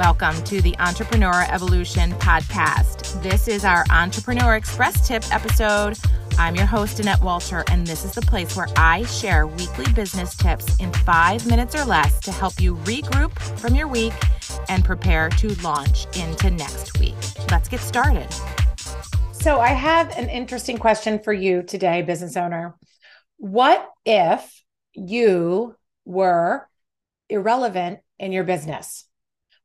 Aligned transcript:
Welcome 0.00 0.42
to 0.44 0.62
the 0.62 0.74
Entrepreneur 0.78 1.44
Evolution 1.50 2.12
Podcast. 2.12 3.22
This 3.22 3.48
is 3.48 3.66
our 3.66 3.84
Entrepreneur 3.90 4.56
Express 4.56 5.06
Tip 5.06 5.22
episode. 5.30 5.98
I'm 6.38 6.56
your 6.56 6.64
host, 6.64 7.00
Annette 7.00 7.20
Walter, 7.20 7.64
and 7.70 7.86
this 7.86 8.06
is 8.06 8.12
the 8.12 8.22
place 8.22 8.56
where 8.56 8.68
I 8.78 9.04
share 9.04 9.46
weekly 9.46 9.92
business 9.92 10.34
tips 10.34 10.74
in 10.76 10.90
five 10.90 11.46
minutes 11.46 11.74
or 11.74 11.84
less 11.84 12.18
to 12.20 12.32
help 12.32 12.58
you 12.58 12.76
regroup 12.76 13.38
from 13.58 13.74
your 13.74 13.88
week 13.88 14.14
and 14.70 14.82
prepare 14.82 15.28
to 15.28 15.48
launch 15.62 16.06
into 16.16 16.50
next 16.50 16.98
week. 16.98 17.14
Let's 17.50 17.68
get 17.68 17.80
started. 17.80 18.32
So, 19.32 19.60
I 19.60 19.68
have 19.68 20.16
an 20.16 20.30
interesting 20.30 20.78
question 20.78 21.18
for 21.18 21.34
you 21.34 21.62
today, 21.62 22.00
business 22.00 22.38
owner. 22.38 22.74
What 23.36 23.86
if 24.06 24.64
you 24.94 25.76
were 26.06 26.66
irrelevant 27.28 28.00
in 28.18 28.32
your 28.32 28.44
business? 28.44 29.04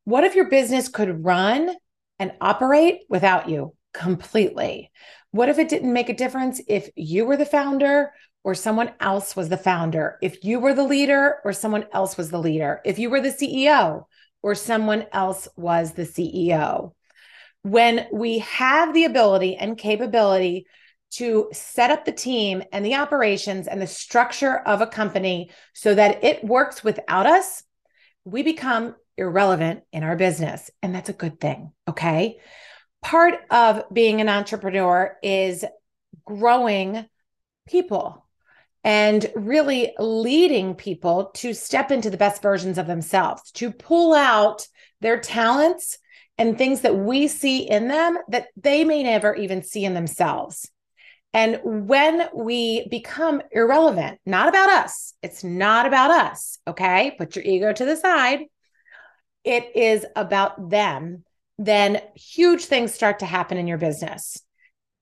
What 0.05 0.23
if 0.23 0.35
your 0.35 0.49
business 0.49 0.87
could 0.87 1.25
run 1.25 1.75
and 2.19 2.31
operate 2.39 3.01
without 3.09 3.49
you 3.49 3.73
completely? 3.91 4.91
What 5.31 5.49
if 5.49 5.57
it 5.57 5.67
didn't 5.67 5.91
make 5.91 6.09
a 6.09 6.15
difference 6.15 6.61
if 6.67 6.89
you 6.95 7.25
were 7.25 7.37
the 7.37 7.45
founder 7.45 8.13
or 8.43 8.53
someone 8.53 8.93
else 8.99 9.35
was 9.35 9.49
the 9.49 9.57
founder? 9.57 10.19
If 10.21 10.43
you 10.43 10.59
were 10.59 10.75
the 10.75 10.83
leader 10.83 11.37
or 11.43 11.53
someone 11.53 11.87
else 11.91 12.17
was 12.17 12.29
the 12.29 12.37
leader? 12.37 12.81
If 12.85 12.99
you 12.99 13.09
were 13.09 13.19
the 13.19 13.29
CEO 13.29 14.05
or 14.43 14.53
someone 14.53 15.07
else 15.11 15.47
was 15.57 15.93
the 15.93 16.03
CEO? 16.03 16.93
When 17.63 18.05
we 18.13 18.39
have 18.39 18.93
the 18.93 19.05
ability 19.05 19.55
and 19.55 19.75
capability 19.75 20.67
to 21.13 21.49
set 21.51 21.89
up 21.89 22.05
the 22.05 22.11
team 22.11 22.61
and 22.71 22.85
the 22.85 22.93
operations 22.93 23.67
and 23.67 23.81
the 23.81 23.87
structure 23.87 24.55
of 24.55 24.81
a 24.81 24.87
company 24.87 25.49
so 25.73 25.95
that 25.95 26.23
it 26.23 26.43
works 26.43 26.83
without 26.83 27.25
us, 27.25 27.63
we 28.23 28.43
become 28.43 28.95
irrelevant 29.17 29.83
in 29.91 30.03
our 30.03 30.15
business. 30.15 30.69
And 30.81 30.93
that's 30.93 31.09
a 31.09 31.13
good 31.13 31.39
thing. 31.39 31.71
Okay. 31.87 32.37
Part 33.01 33.35
of 33.49 33.83
being 33.93 34.21
an 34.21 34.29
entrepreneur 34.29 35.17
is 35.21 35.63
growing 36.25 37.05
people 37.67 38.25
and 38.83 39.31
really 39.35 39.93
leading 39.97 40.75
people 40.75 41.31
to 41.35 41.53
step 41.53 41.91
into 41.91 42.09
the 42.09 42.17
best 42.17 42.41
versions 42.41 42.77
of 42.77 42.87
themselves, 42.87 43.51
to 43.51 43.71
pull 43.71 44.13
out 44.13 44.67
their 45.01 45.19
talents 45.19 45.97
and 46.37 46.57
things 46.57 46.81
that 46.81 46.95
we 46.95 47.27
see 47.27 47.69
in 47.69 47.87
them 47.87 48.17
that 48.29 48.47
they 48.55 48.83
may 48.83 49.03
never 49.03 49.35
even 49.35 49.63
see 49.63 49.85
in 49.85 49.93
themselves. 49.93 50.69
And 51.33 51.59
when 51.63 52.29
we 52.33 52.87
become 52.89 53.41
irrelevant, 53.51 54.19
not 54.25 54.47
about 54.47 54.69
us, 54.69 55.13
it's 55.21 55.43
not 55.43 55.85
about 55.85 56.11
us. 56.11 56.59
Okay. 56.67 57.13
Put 57.17 57.35
your 57.35 57.45
ego 57.45 57.73
to 57.73 57.85
the 57.85 57.95
side 57.95 58.41
it 59.45 59.75
is 59.75 60.05
about 60.15 60.69
them, 60.69 61.23
then 61.57 62.01
huge 62.15 62.65
things 62.65 62.93
start 62.93 63.19
to 63.19 63.25
happen 63.25 63.57
in 63.57 63.67
your 63.67 63.77
business. 63.77 64.41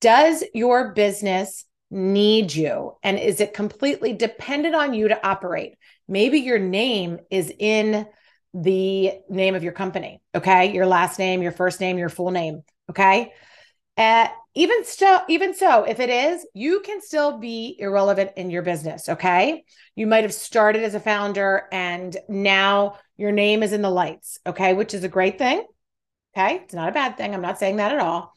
Does 0.02 0.44
your 0.54 0.94
business 0.94 1.66
need 1.90 2.54
you? 2.54 2.98
And 3.04 3.18
is 3.18 3.40
it 3.40 3.54
completely 3.54 4.14
dependent 4.14 4.76
on 4.76 4.94
you 4.94 5.08
to 5.08 5.28
operate? 5.28 5.76
Maybe 6.08 6.40
your 6.40 6.60
name 6.60 7.20
is 7.32 7.52
in 7.58 8.06
the 8.54 9.14
name 9.30 9.56
of 9.56 9.64
your 9.64 9.74
company. 9.74 10.22
Okay. 10.36 10.74
Your 10.74 10.86
last 10.86 11.18
name, 11.18 11.42
your 11.42 11.52
first 11.52 11.80
name, 11.80 11.98
your 11.98 12.10
full 12.10 12.32
name. 12.32 12.64
Okay. 12.90 13.32
Uh, 13.96 14.28
even 14.56 14.84
so, 14.86 15.22
even 15.28 15.54
so, 15.54 15.84
if 15.84 16.00
it 16.00 16.10
is, 16.10 16.46
you 16.54 16.82
can 16.82 17.02
still 17.02 17.38
be 17.38 17.76
irrelevant 17.80 18.32
in 18.38 18.50
your 18.50 18.62
business. 18.62 19.10
Okay. 19.10 19.64
You 19.96 20.08
might 20.08 20.24
have 20.24 20.34
started 20.34 20.84
as 20.84 20.96
a 20.96 21.00
founder 21.00 21.68
and 21.72 22.16
now 22.28 22.98
your 23.18 23.32
name 23.32 23.64
is 23.64 23.74
in 23.74 23.82
the 23.82 23.90
lights. 23.90 24.40
Okay. 24.46 24.74
Which 24.74 24.94
is 24.94 25.04
a 25.04 25.10
great 25.10 25.38
thing. 25.38 25.66
Okay. 26.36 26.58
It's 26.64 26.74
not 26.74 26.90
a 26.90 26.94
bad 26.94 27.18
thing. 27.18 27.34
I'm 27.34 27.42
not 27.42 27.60
saying 27.60 27.78
that 27.78 27.92
at 27.92 28.00
all. 28.00 28.36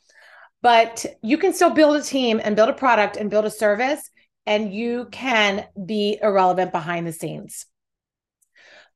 But 0.63 1.05
you 1.23 1.39
can 1.39 1.53
still 1.53 1.71
build 1.71 1.97
a 1.97 2.03
team 2.03 2.41
and 2.43 2.57
build 2.57 2.71
a 2.71 2.75
product 2.75 3.17
and 3.17 3.31
build 3.31 3.45
a 3.45 3.51
service, 3.51 4.11
and 4.47 4.73
you 4.73 5.07
can 5.13 5.67
be 5.85 6.19
irrelevant 6.21 6.73
behind 6.73 7.07
the 7.07 7.13
scenes. 7.13 7.67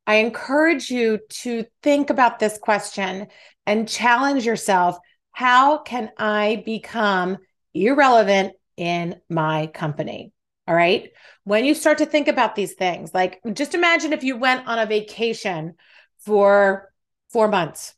I 0.06 0.16
encourage 0.16 0.90
you 0.90 1.20
to 1.42 1.64
think 1.82 2.10
about 2.10 2.38
this 2.38 2.58
question 2.58 3.28
and 3.66 3.88
challenge 3.88 4.44
yourself 4.46 4.98
how 5.32 5.78
can 5.78 6.10
I 6.18 6.62
become 6.64 7.38
irrelevant 7.74 8.54
in 8.76 9.20
my 9.28 9.68
company? 9.68 10.32
All 10.66 10.74
right. 10.74 11.10
When 11.44 11.64
you 11.64 11.74
start 11.74 11.98
to 11.98 12.06
think 12.06 12.28
about 12.28 12.54
these 12.54 12.74
things, 12.74 13.12
like 13.12 13.40
just 13.52 13.74
imagine 13.74 14.12
if 14.12 14.22
you 14.22 14.36
went 14.36 14.68
on 14.68 14.78
a 14.78 14.86
vacation 14.86 15.74
for 16.18 16.92
four 17.30 17.48
months. 17.48 17.94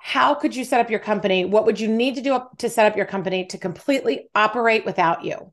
How 0.00 0.34
could 0.34 0.54
you 0.54 0.64
set 0.64 0.80
up 0.80 0.90
your 0.90 1.00
company? 1.00 1.44
What 1.44 1.66
would 1.66 1.80
you 1.80 1.88
need 1.88 2.16
to 2.16 2.22
do 2.22 2.40
to 2.58 2.68
set 2.68 2.86
up 2.86 2.96
your 2.96 3.06
company 3.06 3.46
to 3.46 3.58
completely 3.58 4.28
operate 4.34 4.84
without 4.84 5.24
you? 5.24 5.52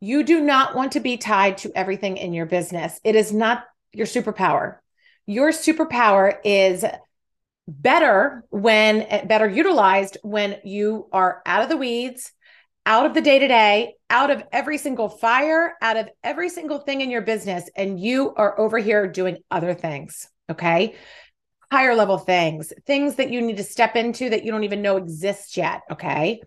You 0.00 0.22
do 0.22 0.40
not 0.40 0.74
want 0.74 0.92
to 0.92 1.00
be 1.00 1.16
tied 1.16 1.58
to 1.58 1.72
everything 1.74 2.16
in 2.16 2.32
your 2.32 2.46
business. 2.46 2.98
It 3.04 3.14
is 3.14 3.32
not 3.32 3.64
your 3.92 4.06
superpower. 4.06 4.76
Your 5.26 5.50
superpower 5.50 6.36
is 6.44 6.84
better 7.68 8.44
when 8.48 9.06
better 9.28 9.48
utilized 9.48 10.16
when 10.22 10.56
you 10.64 11.06
are 11.12 11.42
out 11.44 11.62
of 11.62 11.68
the 11.68 11.76
weeds, 11.76 12.32
out 12.86 13.04
of 13.04 13.12
the 13.12 13.20
day 13.20 13.38
to 13.38 13.46
day, 13.46 13.94
out 14.08 14.30
of 14.30 14.42
every 14.50 14.78
single 14.78 15.10
fire, 15.10 15.74
out 15.82 15.98
of 15.98 16.08
every 16.24 16.48
single 16.48 16.78
thing 16.78 17.02
in 17.02 17.10
your 17.10 17.20
business, 17.20 17.68
and 17.76 18.00
you 18.00 18.34
are 18.34 18.58
over 18.58 18.78
here 18.78 19.06
doing 19.06 19.36
other 19.50 19.74
things. 19.74 20.26
Okay. 20.50 20.94
Higher 21.70 21.94
level 21.94 22.16
things, 22.16 22.72
things 22.86 23.16
that 23.16 23.30
you 23.30 23.42
need 23.42 23.58
to 23.58 23.64
step 23.64 23.94
into 23.94 24.30
that 24.30 24.42
you 24.42 24.50
don't 24.50 24.64
even 24.64 24.80
know 24.80 24.96
exist 24.96 25.58
yet. 25.58 25.82
Okay. 25.92 26.40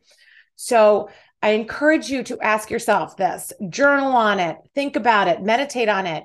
So 0.56 1.10
I 1.44 1.52
encourage 1.52 2.10
you 2.10 2.24
to 2.24 2.40
ask 2.40 2.72
yourself 2.72 3.18
this 3.18 3.54
journal 3.70 4.14
on 4.14 4.40
it, 4.40 4.58
think 4.74 4.96
about 4.96 5.28
it, 5.28 5.44
meditate 5.44 5.90
on 5.90 6.08
it. 6.08 6.24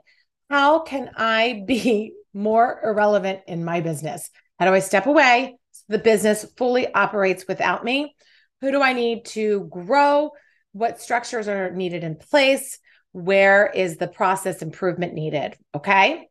How 0.48 0.80
can 0.80 1.10
I 1.14 1.62
be 1.66 2.14
more 2.32 2.80
irrelevant 2.82 3.40
in 3.46 3.64
my 3.64 3.82
business? 3.82 4.30
How 4.58 4.66
do 4.66 4.74
I 4.74 4.80
step 4.80 5.06
away 5.06 5.56
so 5.72 5.82
the 5.88 5.98
business 5.98 6.46
fully 6.56 6.92
operates 6.92 7.46
without 7.46 7.84
me? 7.84 8.14
Who 8.60 8.70
do 8.70 8.82
I 8.82 8.92
need 8.92 9.26
to 9.26 9.68
grow? 9.70 10.30
What 10.72 11.00
structures 11.00 11.48
are 11.48 11.70
needed 11.70 12.04
in 12.04 12.16
place? 12.16 12.78
Where 13.12 13.66
is 13.66 13.96
the 13.96 14.08
process 14.08 14.62
improvement 14.62 15.14
needed? 15.14 15.56
Okay. 15.74 16.28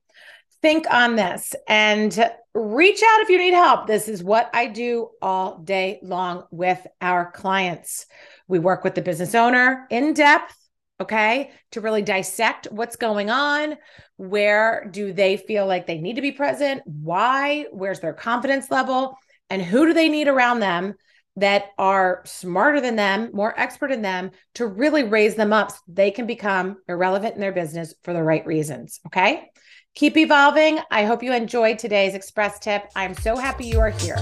Think 0.62 0.86
on 0.92 1.16
this 1.16 1.54
and 1.68 2.12
reach 2.56 3.02
out 3.04 3.22
if 3.22 3.30
you 3.30 3.38
need 3.38 3.54
help. 3.54 3.86
This 3.86 4.08
is 4.08 4.24
what 4.24 4.50
I 4.54 4.68
do 4.68 5.10
all 5.22 5.60
day 5.60 6.00
long 6.02 6.46
with 6.50 6.86
our 7.02 7.32
clients. 7.32 8.08
We 8.48 8.58
work 8.58 8.84
with 8.84 8.96
the 8.96 9.02
business 9.02 9.36
owner 9.36 9.86
in 9.92 10.14
depth 10.14 10.56
okay 11.00 11.52
to 11.72 11.82
really 11.82 12.02
dissect 12.02 12.68
what's 12.72 12.96
going 12.96 13.30
on 13.30 13.76
where 14.18 14.88
do 14.92 15.12
they 15.12 15.38
feel 15.38 15.66
like 15.66 15.86
they 15.86 15.98
need 15.98 16.16
to 16.16 16.22
be 16.22 16.32
present 16.32 16.82
why 16.86 17.66
where's 17.72 18.00
their 18.00 18.14
confidence 18.14 18.72
level 18.72 19.18
and 19.50 19.62
who 19.62 19.86
do 19.86 19.94
they 19.94 20.10
need 20.10 20.28
around 20.28 20.60
them 20.60 20.94
that 21.38 21.66
are 21.78 22.22
smarter 22.26 22.80
than 22.80 22.96
them 22.96 23.30
more 23.34 23.58
expert 23.60 23.92
in 23.92 24.02
them 24.02 24.32
to 24.54 24.66
really 24.66 25.04
raise 25.04 25.36
them 25.36 25.52
up 25.52 25.72
so 25.72 25.78
they 25.88 26.12
can 26.12 26.26
become 26.26 26.78
irrelevant 26.88 27.36
in 27.36 27.42
their 27.42 27.52
business 27.52 27.94
for 28.04 28.14
the 28.14 28.24
right 28.24 28.46
reasons 28.46 29.00
okay? 29.06 29.50
Keep 29.96 30.18
evolving. 30.18 30.80
I 30.92 31.06
hope 31.06 31.24
you 31.24 31.32
enjoyed 31.32 31.80
today's 31.80 32.16
express 32.16 32.60
tip. 32.60 32.84
I'm 32.98 33.14
so 33.14 33.38
happy 33.38 33.66
you 33.66 33.80
are 33.80 33.92
here 33.92 34.22